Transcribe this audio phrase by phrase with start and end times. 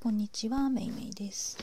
[0.00, 1.58] こんにちは、めいめいです。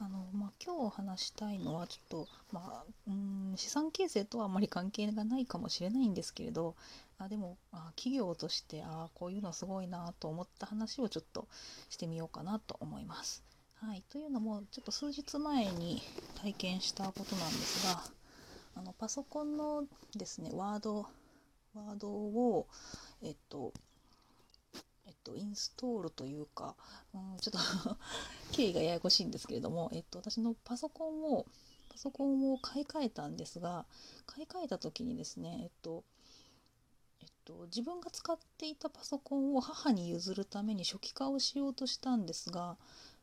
[0.00, 6.74] あの、まあ、今日話したいのは、ちょっと、まあ、うん、資産形成とはあまり関係がないかもしれないんですけれど、
[7.16, 11.46] あ、でも、あ、企業として、あ、こういうのすごいなと思った話をちょっと
[11.88, 13.44] してみようかなと思います。
[13.76, 14.02] はい。
[14.10, 16.02] というのも、ちょっと数日前に
[16.42, 18.02] 体験したことなんですが、
[18.74, 19.84] あの、パソコンの
[20.16, 21.06] ですね、ワード、
[21.72, 22.66] ワードを、
[23.22, 23.72] えっと、
[25.26, 26.76] と、インストールというか、
[27.12, 27.58] うん、ちょっと
[28.52, 31.46] 経緯がややこしいんですけれども、えっと、私のパソコンを、
[31.88, 33.84] パソコンを買い替えたんですが、
[34.26, 36.04] 買い替えた時にですね、えっと、
[37.20, 42.76] えっと、自分が使っていたパソコンを母に譲るために初期化をしようとしたんですが、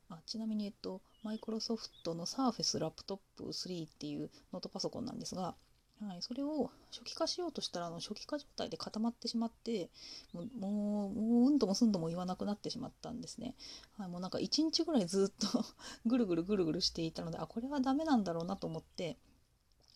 [0.10, 5.56] あちなみに、えっと、マイクロソフトの Surface ラップトップ3っていうノートパソコンなんですが、
[6.02, 9.90] はい、それを初期化しようとしたらあの初期化状態で固まってしまって
[10.34, 13.56] もうもうううんともすんとも言わなくなってしまったんですね。
[13.98, 15.66] はい、もうなんか1日ぐらいずっと
[16.06, 19.18] ぐるぐるぐるぐるしていたのであこれはダメなんだろうなと思って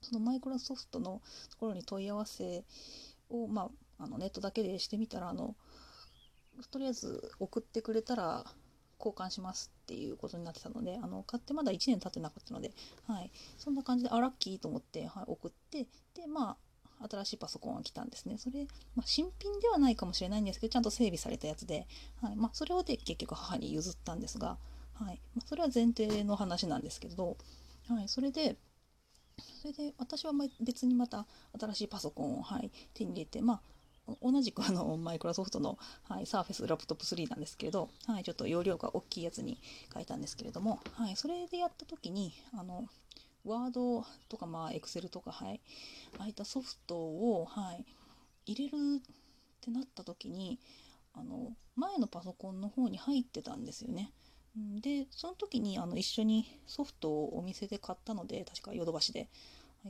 [0.02, 2.64] そのマイクロソフトのところに問い合わせ
[3.30, 5.56] を、まあ、あのネットだけでしてみたらあの
[6.72, 8.46] とりあえず送ってくれたら
[9.00, 12.72] 交換しますっていうことになってたのであの買ってまだ1年経ってなかったので、
[13.08, 16.58] はい、そんな感じであラッキーと思って、はい、送ってでまあ
[17.10, 18.38] 新しいパソコンが来たんですね。
[18.40, 21.86] それ、まあ、新品ではないかもしれないんですけどちゃんと整備されたやつで、
[22.24, 22.36] はい。
[22.36, 24.58] まあ、それをで結局母に譲ったんですが、
[24.96, 25.22] はい。
[25.36, 27.38] まあ、それは前提の話なんですけど、
[27.88, 28.58] はい、それで
[29.62, 31.28] それで私は別にまた
[31.60, 33.62] 新しいパソコンを、はい、手に入れてまあ
[34.22, 39.60] 同じく あのマイクロソフトの、はい、サーフェスラップトップ3なんですけれど、はい、ちょっと容量が大きいやつに
[39.94, 42.88] 変えたんですけれども、はい、それでやった時にあの
[43.46, 45.62] ワードとかまあエクセルとかはい
[46.20, 47.86] ああいったソフトを、はい、
[48.46, 49.02] 入れるっ
[49.62, 50.60] てなった時に
[51.14, 54.12] あの前のパソコンの方に入ってたんですよね。
[54.82, 59.30] でその時にあの一緒にソフトをお店で買ったので確かヨドバシで、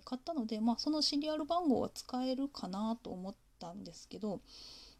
[0.03, 4.41] 買ったので、まあ、そのシリアル番号は使えるかなと思ったんですけど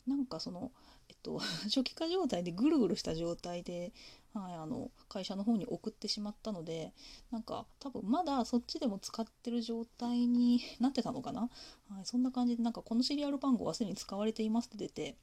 [0.08, 0.72] なんかその、
[1.10, 3.92] えっと、 初期化状態でぐるぐるした状態で、
[4.34, 6.94] はい、あの会社の方に送ってしまったので
[7.30, 11.50] なんか多分まだそっちでも使ってる状態に なってたのかな、
[11.90, 15.18] はい、そんな感じでなんかこのシリアル番号はすでに使われていますって出て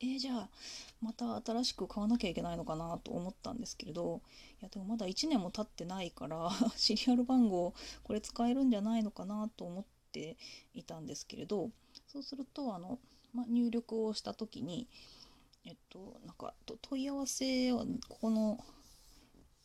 [0.00, 0.48] えー、じゃあ
[1.00, 4.22] また新しく買わなきゃいけないのかなと思ったんですけれど
[4.60, 7.74] いやでもまだ1年も経ってないから シリアル番号
[8.04, 10.36] これ使えるんじゃないのかなと思って
[10.74, 11.70] いたんですけれど
[12.14, 13.00] そうするとあの、
[13.34, 14.86] まあ、入力をした時に
[15.66, 18.64] えっとなんか問い合わせはここの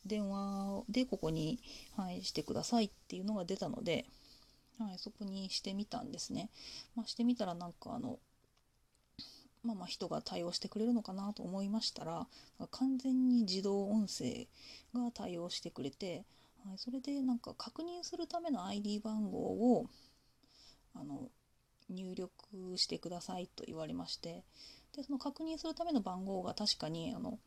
[0.03, 1.59] 電話でここに、
[1.95, 4.05] はい、してくださいっていうのが出たので、
[4.79, 6.49] はい、そこにしてみたんですね。
[6.95, 8.17] まあ、してみたらなんかあの
[9.61, 12.27] まあ、ま人が対応してくれるのかなと思いましたら
[12.71, 14.47] 完全に自動音声
[14.95, 16.23] が対応してくれて、
[16.65, 19.89] はい、それでなんか確認するための ID 番号を
[20.95, 21.29] あの
[21.89, 24.43] 入力してくださいと言われまして
[24.95, 27.39] でその確認するための番号が確かにあの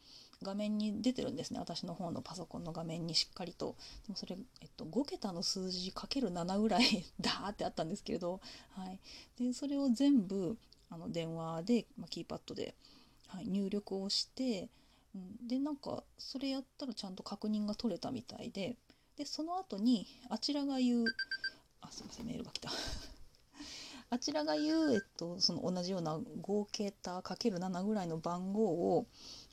[0.42, 1.60] 画面に出てるんですね。
[1.60, 3.76] 私の方のパソコンの画面にしっかりと。
[4.06, 8.98] でもそれ、えっと、5桁の数字かける7ぐらい ダーってあったんですけれど、はい、
[9.38, 10.58] でそれを全部
[10.90, 12.74] あの電話で、まあ、キーパッドで、
[13.28, 14.68] はい、入力をして、
[15.14, 18.76] うん、でなんかそれやったらちゃんと確認が取れたみたいで
[19.16, 21.04] でその後にあちらが言う
[21.80, 22.70] あすいませんメールが来た。
[24.12, 29.06] あちらが言う、えっと、その同じような5桁 ×7 ぐらいの番号を、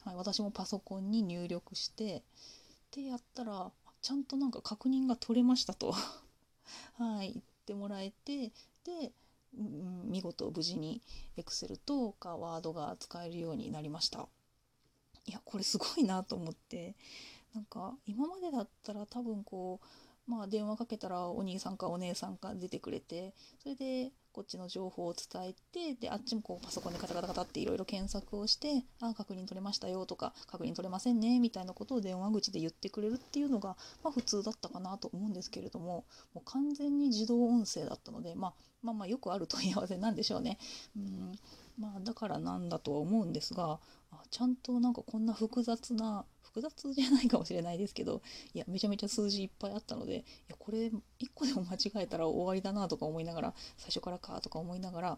[0.04, 2.24] はい、私もパソコンに入力して
[2.92, 3.72] でやったら
[4.02, 5.96] ちゃんとなんか確認が取れましたと。
[7.00, 8.52] はい言ってもらえて
[8.84, 9.14] で
[9.54, 11.02] 見事無事に
[11.38, 14.28] Excel とか Word が使えるようになりました。
[15.26, 16.98] いやこれすごいなと思って。
[17.54, 19.80] なんか今までだったら多分こ
[20.28, 23.34] うまあ電話かけたらお兄さんかお姉さんか出てくれて
[23.64, 38.54] それでこっちの情報を伝えてであっちもこうパソコンでカタカタカタっていろいろ検索をして「あ確認取れましたよ」とか「確認取れませんね」みたいなことを電話口で言ってくれるっていうのが、まあ、普通だったかなと思うんですけれどももう完全に自動音声だったので、まあ、
[38.84, 40.58] まあまあよくある問い合わせなんでしょうね。
[40.96, 41.40] うん
[41.78, 43.80] まあ、だからなんだとは思うんですが
[44.12, 48.22] あちゃんとなんかこんな複雑な複雑じゃないかもしれないですけど
[48.54, 50.92] いやめちゃめちゃ数字いっぱいあったのでいやこれ1
[51.34, 55.18] 個でも間違えたら終わりだなとか思いながら最初からかとか思いながら、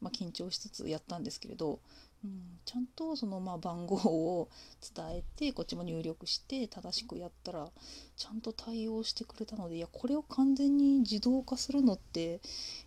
[0.00, 1.80] まあ、緊張しつつやったんですけれど、
[2.24, 4.48] うん、ちゃんとそのまあ番号を
[4.94, 7.68] 伝えてこっちも入力して正しくやったら
[8.16, 12.40] ちゃんと対応してくれたのでいやこれを完全に自動化するのって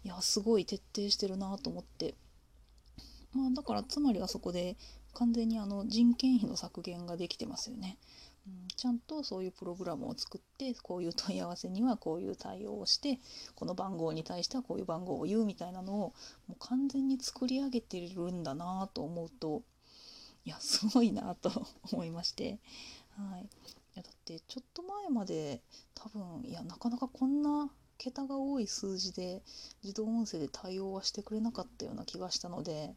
[0.04, 2.16] いやすごい徹底してるなと思って。
[3.36, 4.78] まあ、だからつまりはそこで
[5.14, 7.98] 完全にあの人件費の削減ができてますよね。
[8.48, 13.20] うん、ちゃんとそういうプログラムを作ってこういう問い合わせにはこういう対応をして
[13.56, 16.14] この番号に対してはこういう番号を言うみたいなのをも
[16.50, 19.64] う完全に作り上げてるんだなと思うと
[20.46, 22.60] いやすごいなと思いまして、
[23.18, 23.48] はい、い
[23.96, 25.62] やだってちょっと前まで
[25.96, 29.42] 多分いやなかなかこんな桁が多い数字で
[29.84, 32.94] 自動音声で対応はしてくれなかったような気がしたので、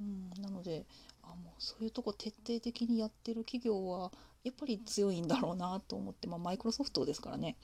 [0.00, 0.86] うん、なので
[1.22, 4.12] あもうそういうとこ徹底的にやってる企業は
[4.42, 7.56] やっぱり強いんだろうなと思って、まあ、マイクロソフトですからね、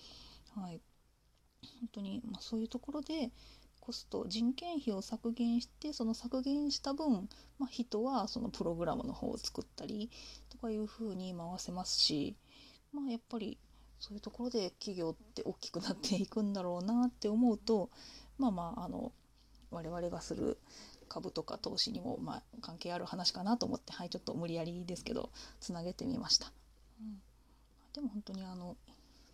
[0.56, 0.80] はい、
[1.80, 3.30] 本当に、まあ、そういうところで
[3.80, 7.28] コスト人件費を削減してその削減した分、
[7.58, 10.10] まあ、人はそのプログラムの方を作ったり
[10.48, 12.36] とかいうふうに回せますし、
[12.92, 13.58] まあ、やっぱり
[13.98, 17.90] そういうところで企業って大きくなっていくんだろうなって思うと
[18.38, 19.12] まあまああの
[19.70, 20.58] 我々がする
[21.08, 25.30] 株とか投資にもまあ関係ある話かなと思ってはいちょっと無理やりですけど
[25.60, 26.52] つなげてみました。
[27.00, 27.20] うん、
[27.92, 28.76] でも本当にあの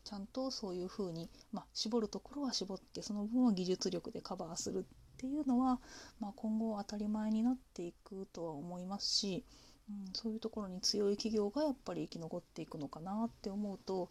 [0.06, 4.82] ちゃんとそういうふうに、まあ、絞るところは絞ってその分は技術力でカバーするっ
[5.18, 5.80] ていうのは、
[6.20, 9.44] まあ、今後当たり前になっていくとは思いますし、
[9.90, 14.08] うん、そういうところに強い企業がやっぱり生き残っていくのかなって思うと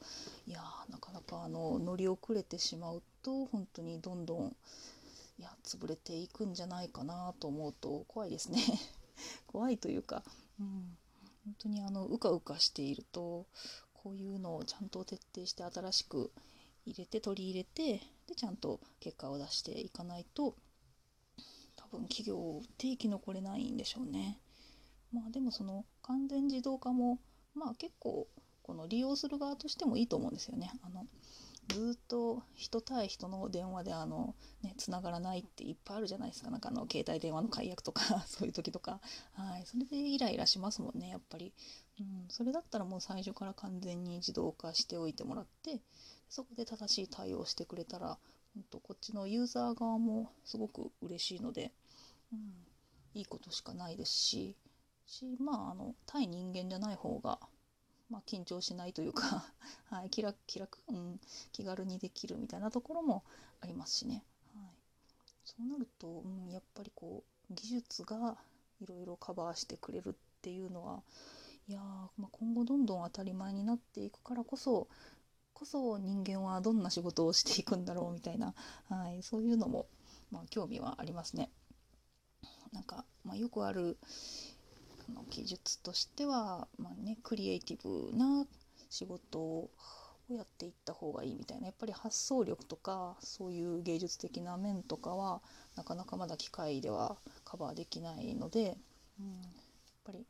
[0.48, 4.56] いやなかなかあの乗り遅れてしまうと本当にどんどん
[5.38, 8.60] いや潰れていくんじゃないかなと思うと怖いですね
[9.48, 10.24] 怖いというか、
[10.60, 10.98] うん、
[11.46, 13.46] 本当にあのうかうかしていると
[13.94, 16.32] こういうのをちゃんと徹底して新しく
[16.86, 20.56] 入れて取り入れてでちゃんと結果を出していかないと
[21.76, 24.40] 多分企業って生き残れないんでしょうね。
[25.12, 27.20] まあでもその完全自動化も
[27.54, 28.28] まあ結構
[28.64, 30.72] この利用する側としてもいいと思うんですよね。
[30.84, 31.06] あの
[31.70, 36.52] ずっと人対人の電話であの、ね、繋がらないっていっぱいあるじゃないですか。
[36.52, 39.00] なんかあの携帯電話の解約とか そういう時とか、
[39.34, 41.54] はい、それでイライラしますもんねやっぱり、
[42.00, 45.82] うん、それだったらもう最初から完全に自動化しておいてもらって
[46.30, 48.18] そこで正しい対応してくれたら
[48.54, 51.74] 本当こっちのユーザー側もすごく嬉しいので、
[52.32, 52.68] うん、
[53.14, 54.56] いいことしかないですし
[55.06, 57.40] しまああの対人間じゃない方が
[58.10, 59.46] まあ、緊張しないというか
[59.90, 61.20] はい、気楽気楽、うん、
[61.52, 63.24] 気軽にできるみたいなところも
[63.62, 64.24] ありますしね、
[64.54, 64.66] はい、
[65.44, 68.38] そうなると、うん、やっぱりこう技術が
[68.82, 71.04] いろいろカバーしてくれるっていうのは
[71.68, 74.88] いやまあ、今後どんどん当たり前になっていくからこそ
[75.56, 78.54] こそ人間はどんな仕事をしていくんだろうみたいな、
[78.90, 79.88] はい、そういうのも、
[80.30, 81.50] まあ、興味はありますね。
[82.74, 83.98] なんか、まあ、よくある
[85.14, 88.46] の技術としては、まあね、クリエイティブな
[88.90, 89.70] 仕事を
[90.30, 91.68] やっていった方がいいみたいな。
[91.68, 95.42] やっぱり発想力とかそういう芸術的な面とかは
[95.76, 98.78] なかなかまだ機械ではカバーできないので、
[99.20, 99.52] うん、やっ
[100.06, 100.26] ぱり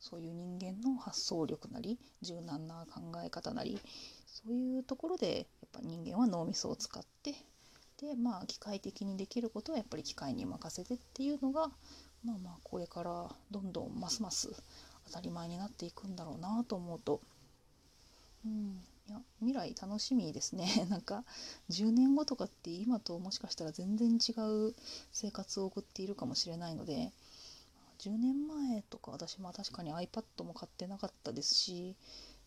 [0.00, 3.78] そういう人間の発想力なり柔軟な考え方なり
[4.26, 7.34] そういうところでやっぱ人間は脳みそを使って
[8.00, 11.70] でまあ機械的にできることはやっぱり機械に任せてっていうのが
[12.24, 14.50] まあまあこれからどんどんますます
[15.06, 17.20] 当たり前になっていくんだろうなと思うと、
[18.44, 20.86] うん、いや未来楽しみですね。
[20.88, 21.24] なんか
[21.70, 24.32] 10年後とかって今ともしかしたら全然違
[24.68, 24.74] う
[25.12, 27.12] 生活を送っているかもしれないので
[27.98, 31.96] 10年前とか私も確かに iPad も買ってなかったですし、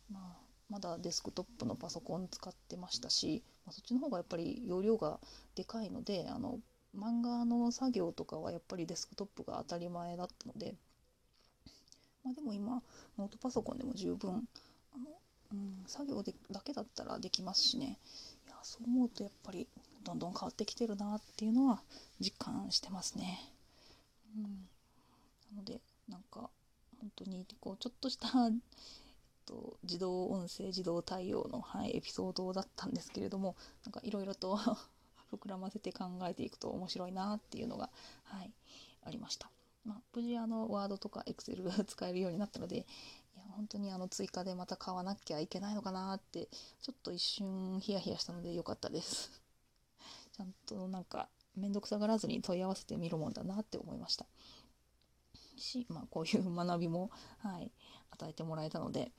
[0.09, 0.37] まあ、
[0.69, 5.19] まだデスクトップのパソコン使ってましたし、まあ、そっちの方がやっぱり容量が
[5.55, 6.59] でかいのであの
[6.97, 10.75] 漫画の作業とかはやっぱりデスクトップが当たり前だったので、
[12.23, 12.81] まあ、でも今
[13.17, 14.47] ノートパソコンでも十分
[14.93, 15.05] あの、
[15.53, 17.97] うん、作業でだけだったらできますしね
[18.45, 19.67] いやそう思うとやっぱり
[20.03, 21.81] どんどん変わってきてるなっていうのは
[22.19, 23.39] 実感してますね。
[24.35, 24.43] うん、
[25.55, 26.49] なのでなんか
[26.99, 28.27] 本当にこうちょっとした
[29.45, 34.57] と自動音声自動対応の、はい、エピソードだったんですけれどもなんかいろいろと
[35.37, 37.89] 膨らませて考えていくと面白いなっていうのが、
[38.23, 38.51] はい、
[39.03, 39.49] ありました。
[39.85, 42.79] まあ、無事あのワードとかエクセルが 使えるようになったのでい
[43.37, 46.47] や本当にあの追加でまた買わなきゃいけないのかなって
[46.81, 49.41] ちょっと一瞬ヒヤヒヤしたので良かったです。
[50.31, 54.25] ちゃんとなんか面倒くさがらずに問い合わせてみるもんだなって思いました。
[55.57, 57.71] し、まあ、こういう学びも、はい、
[58.11, 59.11] 与えてもらえたので、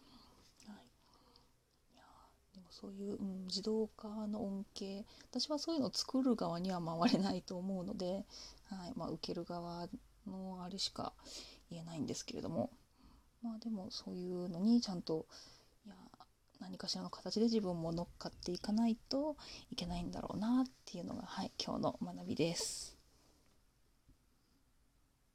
[2.81, 8.25] そういう、うん、自動化の恩恵私はそういうのを作る側には回れないと思うので、
[8.69, 9.87] はいまあ、受ける側
[10.27, 11.13] のあれしか
[11.71, 12.71] 言えないんですけれども
[13.43, 15.27] まあでもそういうのにちゃんと
[15.87, 15.95] いや
[16.61, 19.37] 何かしらの形で自分も乗っかっていかないと
[19.71, 22.94] いけないんだろうなっていうのが、はい、今日の学びです。